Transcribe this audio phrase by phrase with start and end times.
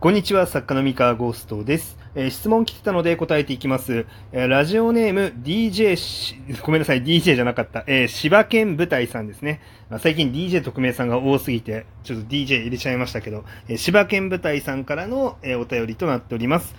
[0.00, 1.98] こんにちは、作家の三河ゴーストです。
[2.14, 4.06] えー、質問来てたので答えていきます。
[4.30, 7.82] えー、ラジオネーム DJ、ごめんなさい、DJ じゃなかった。
[7.88, 9.60] えー、柴犬舞台さんですね。
[9.90, 16.76] まあ、最近 DJ 特命さんが多すぎて、ちょっと DJ 入れちゃいましたけど、えー、柴犬舞台さんからの、えー、お便りとなっております。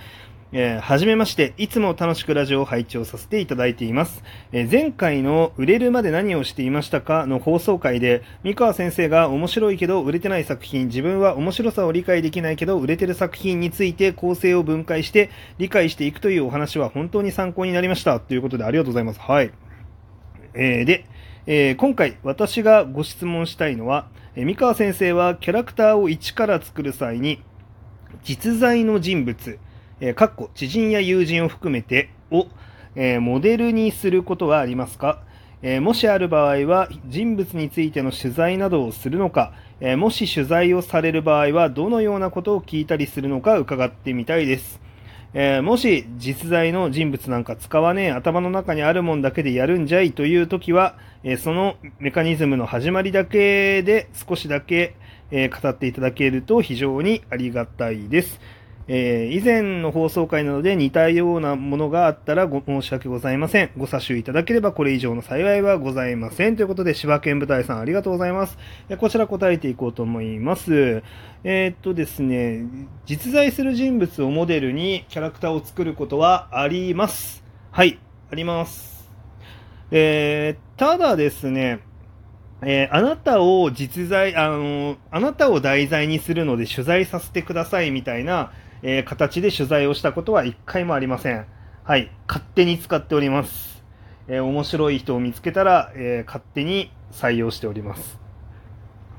[0.52, 4.23] えー、はじめまして、いつも楽しくラジオを拝聴させていただいています。
[4.52, 7.27] えー、前回の売れるまで何をしていましたか？
[7.27, 18.20] の放送回で、三河先生が面白いけど売れてない作品、自分は面白さを理解できないけど売れてる作品について構成を分解して理解していくというお話は本当に参考になりました。
[18.20, 19.20] ということでありがとうございます。
[19.20, 19.52] はい。
[20.55, 21.05] えー、で、
[21.45, 27.43] えー、今回私がご質問したいのは、えー、三河先生はキャラクターを一から作る際に、
[28.23, 29.59] 実在の人物、
[30.02, 32.48] えー、かっこ知人や友人を含めてを、
[32.95, 35.21] えー、モデルにすることはありますか、
[35.62, 44.80] えー、もしある場合は人物についての取材などをするのか、え、もし取材をされる場合はどのようなことを聞いたりするのか伺ってみたいです。
[45.34, 54.96] え、もし実在の人物なんか使わねえ頭の中にあるもんだけでやるんじゃいという時は、え、そのメカニズムの始まりだけで少しだけ、
[55.31, 58.40] え、語っていただけると非常にありがたいです。
[58.91, 63.70] えー、以前の放送回などで似たようなものがあったらご申し訳ございません。
[63.77, 66.56] ご査集いただければこれ以上の幸いはございません。
[66.56, 68.57] ということで、柴犬舞台さんありがとうございます。
[68.90, 71.03] えこちら答えていこうと思います。
[71.44, 72.66] えー、っとですね、
[73.06, 77.44] 実在する人物をモデルにキャラクターを作ることはあります。
[77.69, 78.00] はい、
[78.31, 79.07] あります。
[79.91, 81.81] えー、ただですね、
[82.63, 88.51] えー、あなたを実在、あの、あなたを題材にするので取材させてくださいみたいな、
[88.81, 91.46] えー、形で取材をしたことは一回もありません。
[91.84, 92.12] はい。
[92.28, 93.84] 勝手に使っております。
[94.28, 98.19] えー、面白い人を見つけたら、えー、勝手に採用しております。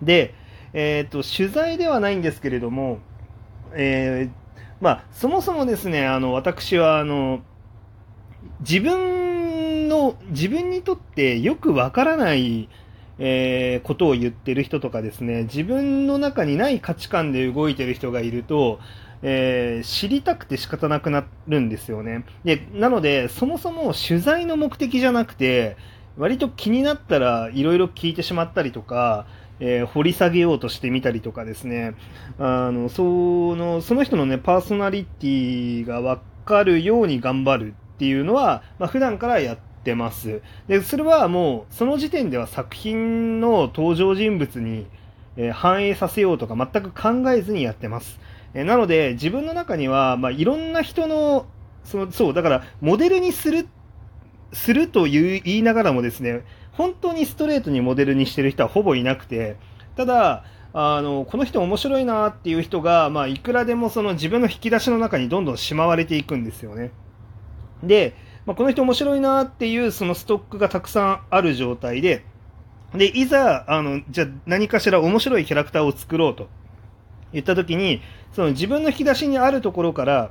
[0.03, 0.35] で、
[0.73, 3.01] えっ、と、取材ではないんですけれども、
[3.75, 4.31] え
[4.81, 7.41] まあ、そもそもですね、あの、私は、あの、
[8.61, 12.69] 自分の、自分にとってよくわからない、
[13.23, 18.81] えー、ことを言ってる人とかですね、自分の中にない価値観で動いてる人がいると、
[19.23, 22.25] えー、知りたくて仕方なくなるんですよね。
[22.45, 25.77] で、なので、そもそも取材の目的じゃなくて、
[26.17, 29.27] 割と気になったらいろいろ聞いてしまったりとか、
[29.61, 31.95] えー、掘り下げようとしてみたりとかですね、
[32.39, 40.43] あの、その、その人のね、パーソナリティがわかるように頑張るっていうのは、まあ、普段からやってます。
[40.69, 44.87] で、それはもう、その時点では作品の登場人物に、
[45.37, 48.21] えー、反映させようとか全く考えずにやってます。
[48.55, 51.47] えなので、自分の中には、まあ、いろんな人の、
[51.85, 53.69] その、そう、だから、モデルにする、
[54.53, 59.57] するとい言いながらもですね、本当にストレートにモデルにしてる人はほぼいなくて、
[59.97, 66.93] ただ、あの、この人面白いなっていう人が、まあ、いくらでもその自分の引き出しの中にどんどんしまわれていくんですよね。
[67.83, 68.15] で、
[68.47, 72.25] まあ、この人面白いなっていうそのストックがたくさんある状態で、
[72.95, 76.49] で、いざ、あの、じゃ何かしら面白いキャラクターを作ろうと。
[77.33, 78.03] 言った時に、
[78.33, 80.31] その自分の引き出しにあるところから、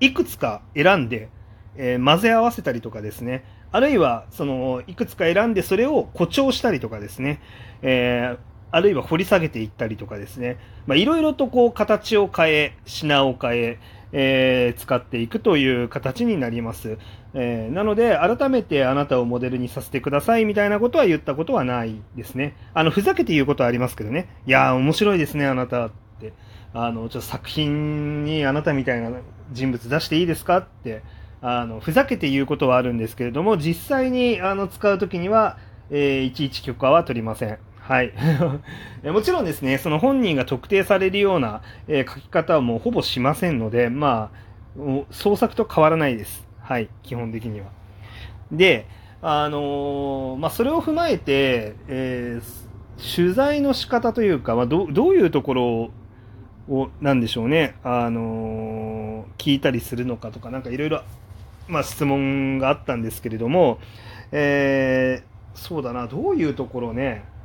[0.00, 1.30] いくつか選んで、
[1.76, 7.40] えー、混ぜ合わせたりとかですね、あるいは、その、いくつか選んでそれを誇張したりとかですね、
[7.82, 8.38] えー、
[8.70, 13.78] あるいは掘り下げていったりとかですね、まあ、いろいろとこう形を変え、品を変え、
[14.12, 16.98] えー、使っていくという形になります。
[17.34, 22.56] えー、なので、改めてあなたをモデルにさせてくださいみたいなことは言ったことはないですね。
[22.74, 24.28] あの、ふざけて言うことはありますけどね。
[24.46, 25.90] いやー、面白いですね、あなたっ
[26.20, 26.32] て。
[26.72, 29.10] あの、ちょっと作品にあなたみたいな
[29.52, 31.02] 人物出していいですかって、
[31.42, 35.58] あの、ふざけて言うことはあるんですけれども、実際にあの使うときには、
[35.90, 37.58] えー、いちいち許可は取りません。
[37.86, 38.12] はい。
[39.06, 44.32] もちろんですね、その本人が特定されるような、えー、書き方はもうほぼしませんので、ま
[44.76, 46.48] あ、創作と変わらないです。
[46.60, 47.66] はい、基本的には。
[48.50, 48.88] で、
[49.22, 55.90] あのー、まあ、それを踏まえて、えー、取材の仕方というか、まあ、どどういうところ
[56.68, 61.02] を、なんでしょうね、あの、聞いたりするのかとか、なんかいろいろ、
[61.68, 63.78] まあ、質問があったんですけれども、
[64.32, 65.22] え、
[65.54, 67.35] そうだな、どういうところね、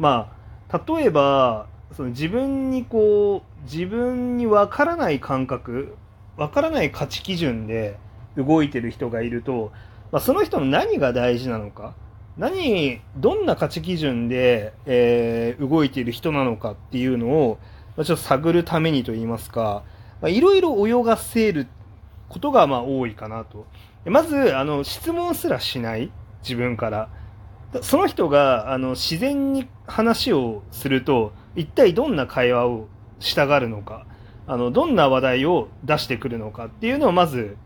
[0.00, 0.32] ま
[0.70, 5.94] あ、例えば、その自分にこう、自分にわからない感覚、
[6.38, 7.98] わからない価値基準で
[8.34, 9.72] 動いてる人がいると、
[10.10, 11.94] まあ、その人の何が大事なのか、
[12.38, 17.58] 何、どんな価値基準で、えー、動いている人なのかっていうのを、
[17.98, 19.82] まあ、ちょっと探るためにといいますか、
[20.24, 21.66] いろいろ泳がせる
[22.30, 23.66] ことがまあ多いかなと。
[24.06, 26.10] まず、あの、質問すらしない、
[26.42, 27.10] 自分から。
[27.82, 32.88] その人があの自然に話をすると一体どんな会話を
[33.20, 34.06] したがるのか
[34.50, 37.56] あの、どんな話題を出してくるのかっていうのをまず、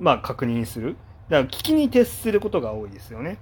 [0.00, 0.96] まあ、確認する。
[1.28, 3.38] だから、聞きに徹することが多いですよね。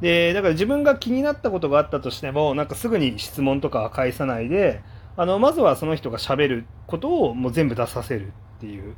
[0.00, 4.82] で、だから自分が気になったことがあったとしても、なんかすぐに質問とかは返さないで、
[5.16, 8.96] あの、まずはその人が喋ることをもう全部出させるっていう。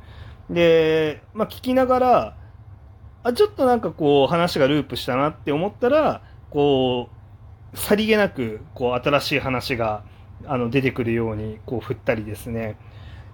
[0.49, 2.37] で、まあ、聞きながら、
[3.23, 7.09] あ、ちょっとなんかこう話がループしたなって思ったら、こ
[7.73, 10.03] う、さりげなく、こう、新しい話が、
[10.45, 12.77] あの、出てくるように、こう、振ったりですね、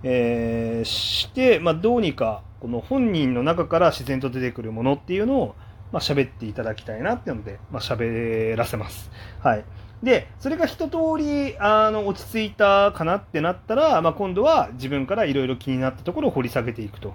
[0.04, 5.56] えー、して、まあ、どうにか、この本人の中から自然と出てくるものっていうのを、
[5.92, 9.12] まあ、喋っていただきたいなっていうので、まあ、喋らせます。
[9.40, 9.66] はい。
[10.04, 17.14] で、それが一通り、あの、落ち着いたかなってなったら、まあ、今度は自分からいろいろ気になったところを掘り下げていくと。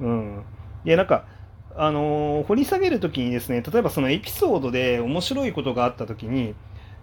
[0.00, 0.44] うん。
[0.84, 1.24] いや、なんか、
[1.76, 6.54] あの掘り下げるときにですね、例えばそのエピソードで面白いことがあったときに、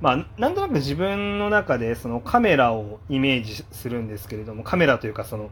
[0.02, 5.50] まあ、なんとなく自分の中でそのカメラをイメージするんですけれども、カメラというかその、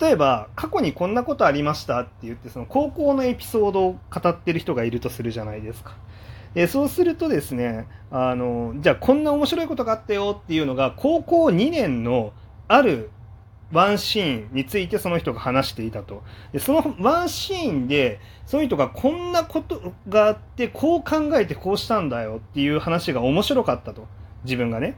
[0.00, 5.96] 例えば過去にこんなことありましたって言ってその高校のエピソードを語ってる人がいるとするじゃないですか。
[6.54, 12.32] でそうするとですね、あの、じゃあこんな面白いことがあったよっていうのが高校2年の
[12.68, 13.10] ある
[13.74, 16.22] ワンシーンについてその人が話していたと。
[16.52, 24.06] でそのワンシーンで、その人がこんなことがあって、こう考えてこうしたんだよっていう話が面白かったと。
[24.44, 24.96] 自分がね。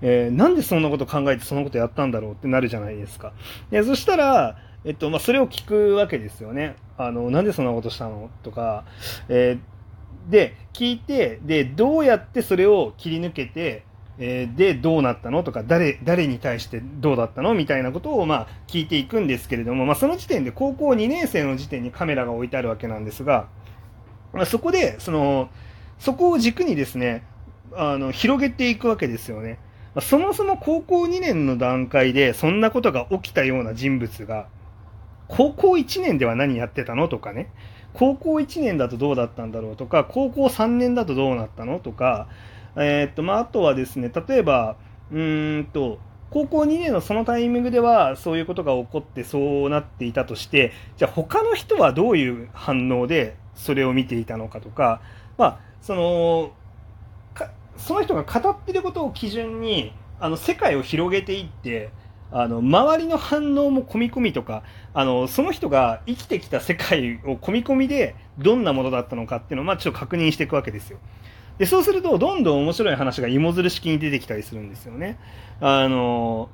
[0.00, 3.32] えー、なんでそんなこと考えてそのことやったんだろうってなるじゃないですか。
[3.70, 6.76] でそしたら、えっと、まあ、それを聞くわけですよね。
[6.98, 8.84] あの、なんでそんなことしたのとか、
[9.28, 13.84] えー、で、聞いて、で、どうやってそれを切り抜けて、
[14.18, 15.42] で、どうなったの？
[15.42, 17.54] とか、誰、誰に対してどうだったの？
[17.54, 23.48] みたいなことを、まあ、聞いていくんですけれども、まあ、その時点で高校2年生の時点にカメラが置いてあるわけなんですが、
[24.32, 25.48] まあ、そこで、その、
[25.98, 27.24] そこを軸にですね、
[27.74, 29.58] あの、広げていくわけですよね。
[29.94, 34.46] まあ、そもそも高校2年の段階で、そんなことが起きたような人物が、
[35.28, 37.08] 高校1年では何やってたの？
[37.08, 37.50] とかね、
[37.94, 39.76] 高校1年だとどうだったんだろう？
[39.76, 41.78] とか、高校3年だとどうなったの？
[41.78, 42.28] とか、
[42.76, 44.76] えー、っと、まあ、あとはですね、例えば、
[45.10, 45.98] うんと、
[46.30, 55.02] 高校2年のそのタイミングではそういうことが起こってそうなっていたとして、じゃあ他の人はどういう反応でそれを見ていたのかとか、
[55.36, 56.52] まあ、その、
[57.76, 61.90] その人が語っていることを基準に、あの、世界を広げていって、
[62.30, 64.62] あの、周りの反応も込み込みとか、
[64.94, 70.98] あの、その人が生きてきた世界を込み込みでどんなものだったのかっていうのを、まあ、ちょっと確認していくわけですよ。
[71.62, 75.16] で、そうすると、どんどん面白い話が芋づる式に出てきたりするんですよね。
[75.60, 76.48] あの、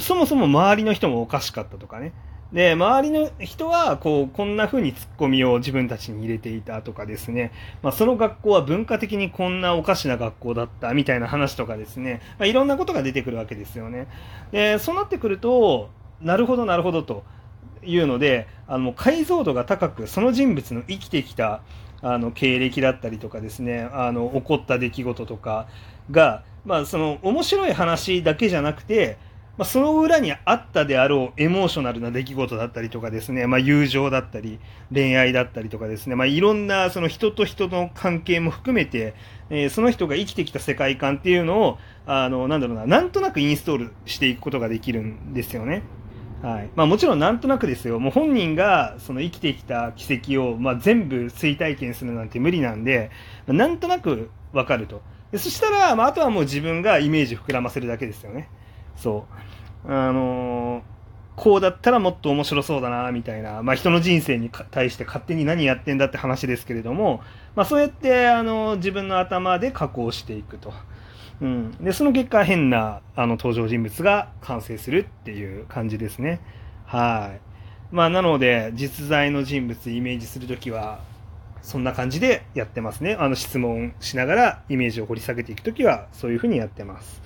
[0.00, 2.12] そもそも周りの人もおかしかったとかね。
[2.52, 7.52] で、周りの人は、こう、こんな風にツッコミを自分たちに入れていたとかですね。
[7.82, 12.20] まあ、その学校は文化的にこんなおかしな学校だったみたいな話とかですね。
[12.38, 14.08] まあ、いろんなことが出てくるわけですよね。
[14.52, 15.88] で、そうなってくると、
[16.20, 17.24] なるほど、なるほどと
[17.84, 21.62] いうので、あの、解像度が高く、その人物の生きてきた、
[22.00, 25.68] あの経歴だったりとかですねあの起こった出来事とか
[26.10, 29.18] が、まあ、その面白い話だけじゃなくて、
[29.56, 34.60] まあ、その裏にあったであろうエモーショナルな出来事だったりとかですね、まあ、友情だったり
[34.92, 39.14] 恋愛だったりとかですね、まあ、いろんなその人と人の関係も含めて、
[39.50, 45.82] えー、その人が生きてきた世界観っていうのをあのなんだろうななんとなくインストールしていくことができるんですよね。
[46.42, 53.10] はいまあ、もちろんなんとなくですよ、もう本人がその生きてきた奇跡を、まあ、全部追体験するなんて無理なんで
[53.46, 55.02] ま、なんとなくわかると。
[55.32, 58.48] でそしたら、まあ、あとはもう自分がイメージ膨らませるだけですよね。
[58.96, 59.26] そ
[59.86, 59.92] う。
[59.92, 60.82] あのー、
[61.36, 67.20] こうだったらもっと面白そうだな、みたいな、まあ、人の人生に対して勝手に何やってんだって話ですけれども、
[67.56, 70.72] まあ、そうやって、あのー、自分の頭で加工していくと。
[71.40, 76.40] うん、でその結果変なあの登場人物が完成するっていう感じですね。
[76.84, 77.94] はい。
[77.94, 81.00] まあなので実在の人物イメージするときは
[81.62, 83.16] そんな感じでやってますね。
[83.18, 87.22] あの質問しながらイメージを掘り下げていくときはそういうふうにやってます。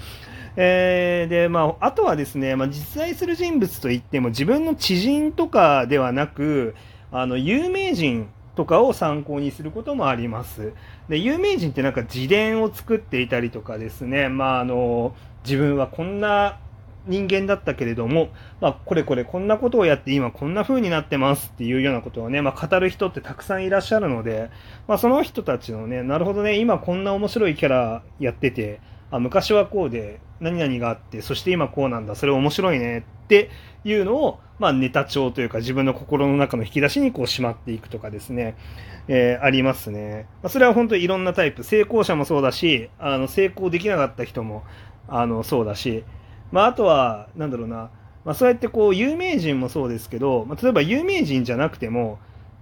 [0.56, 6.74] えー、で、まあ、あとはですね、まあ、実在する人物といっても自分の知人とかではなく
[7.10, 10.72] あの有名人とかを参考にすることもあります。
[11.08, 16.58] で、有名人ってなんか自伝を作っていたりとかですね、まああの、自分はこんな
[17.06, 18.28] 人間だったけれども、
[18.60, 24.50] まあ、これこれこんなことをやって今こんな風になってますっていうようなことをね、まあ、語る人ってたくさんいらっしゃるので、
[24.86, 28.80] まあ、その人たちのね、なるほどね、今こんな面白いキャラやってて、
[29.12, 33.50] あ昔はこうで、何々があって、そして今こうなんだ、それ面白いねって
[33.84, 38.56] いうのを、まあ、ネタ帳というか自分の心の中の引き出しにこうしまっていくとかですね、
[39.08, 40.26] えー、ありますね。
[40.42, 44.64] まあ、それは本当にいろんなタイプ、成功者もそうだし、あの成功できなかった人も
[45.08, 46.04] あのそうだし、
[46.50, 47.90] まあ、あとは、なんだろうな、
[48.24, 52.18] まあ、そうやってこう、有名人もそうですけど、まあ、例えば有名人じゃなくても、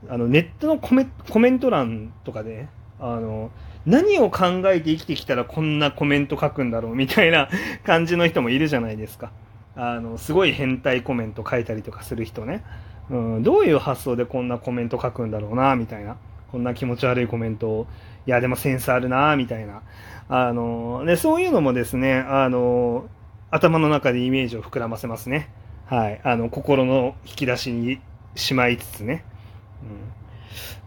[0.09, 3.51] あの、ネットのコメコメント欄とかで、あの、
[3.87, 7.49] 何を考えて生きてきたらこんなコメント書くんだろうみたいな
[7.85, 9.33] 感じの人もいるじゃないですか。
[9.77, 12.65] あの、すごい変態コメント書いたりとかする人ね。
[13.09, 16.17] うん、どういう発想でこんなコメント書くんだろうな、みたいな。
[16.53, 17.87] こんな気持ち悪いコメントを、
[18.27, 19.83] いや、でもセンスあるな、みたいな。
[20.29, 23.07] あの、ね、そういうのもですね、あの、
[23.51, 25.49] 頭の中でイメージを膨らませますね。
[25.87, 26.21] はい。
[26.23, 28.01] あの、心の引き出しに
[28.37, 29.25] しまいつつね。
[29.83, 30.20] うん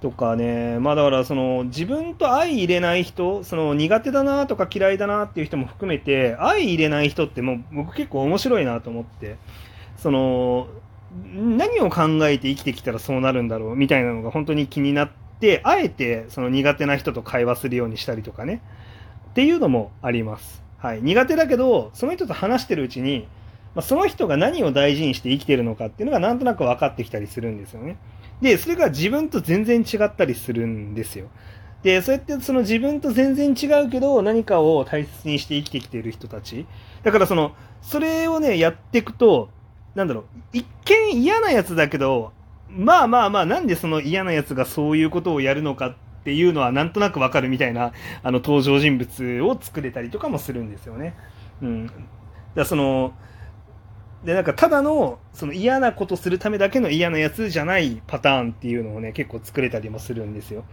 [0.02, 9.38] とかね、まあだからその自分と相入れない人、その苦手だなとか嫌いだなっていう人も含めて、相入れない人ってもう僕結構面白いなと思って、
[9.98, 10.68] その、
[11.34, 18.62] 何を考えて生きてきたらそうなるんだろうみたいなのが本当に気になって、あえてその苦手な人と会話するようにしたりとかね、
[19.32, 20.64] っていうのもあります。
[20.78, 21.02] はい。
[21.02, 23.28] 苦手だけど、その人と話してるうちに、
[23.76, 27.98] まあ、その人が何を大事にして生きてるのかっていうのがなんとなく分かってきたりするんですよね。
[28.44, 31.30] で、それが自分と全然違ったりするんですよ。
[31.82, 36.66] で、そうやってその自分と全然違うけど何かを大切にして生きてきている人たち。
[37.04, 39.50] だからその、それをね、やっていくと、
[39.96, 42.34] なんだろう、一見嫌なやつだけど、
[42.70, 45.96] まあまあまあ、なんでその嫌なやつがそういうことをやるのかっ
[46.26, 51.16] ていうのはなんとなくわかるみたいな、あの登場人物を作れたりとかもするんですよね。
[51.62, 51.92] うん。
[52.56, 53.14] だその、
[54.24, 60.64] で、なんかただの、その嫌なことするためだけの嫌なやつじゃないパターンっていうのをね、結構作れたりもするんですよ。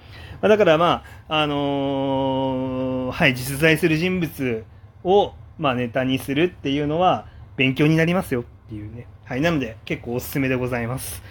[0.40, 4.64] まあ、だからまあ、あのー、はい、実在する人物
[5.04, 7.26] を、まあネタにするっていうのは
[7.57, 9.07] 勉強になりますよっていうね。
[9.25, 11.23] はい、なので結構おすすめでございます。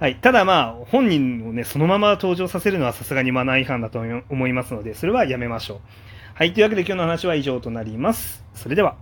[0.00, 0.16] はい。
[0.16, 5.78] ただまあ、本人をね、そのまま登場させるのはさすがにマナー違反だと思いますので、それはやめましょう。
[6.34, 6.54] はい。
[6.54, 8.44] というわけで今日の話は以上となります。
[8.54, 8.96] それでは。